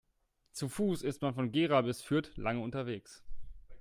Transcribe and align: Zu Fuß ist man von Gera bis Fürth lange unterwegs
Zu 0.51 0.67
Fuß 0.67 1.03
ist 1.03 1.21
man 1.21 1.35
von 1.35 1.51
Gera 1.51 1.81
bis 1.81 2.01
Fürth 2.01 2.35
lange 2.35 2.61
unterwegs 2.61 3.21